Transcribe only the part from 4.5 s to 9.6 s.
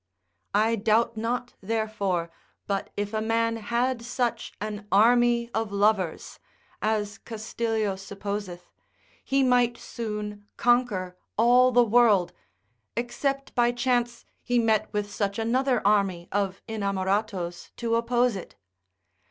an army of lovers (as Castilio supposeth) he